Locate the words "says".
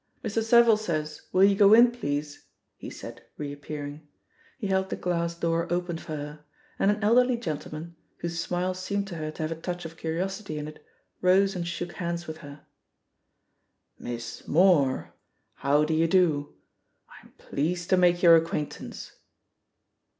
0.77-1.21